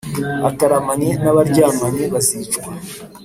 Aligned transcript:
ataramanye 0.49 1.09
na 1.23 1.31
baryamanye 1.35 2.03
bazicwa 2.13 2.71